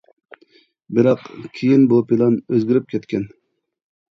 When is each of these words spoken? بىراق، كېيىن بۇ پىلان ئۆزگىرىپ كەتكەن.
بىراق، 0.99 1.27
كېيىن 1.59 1.85
بۇ 1.91 1.99
پىلان 2.13 2.41
ئۆزگىرىپ 2.49 2.91
كەتكەن. 2.95 3.29